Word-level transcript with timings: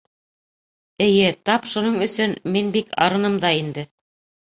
Эйе, 1.09 1.27
тап 1.51 1.69
шуның 1.73 2.01
өсөн 2.07 2.35
мин 2.59 2.75
бик 2.81 2.93
арыным 3.09 3.41
да 3.49 3.57
инде. 3.63 3.91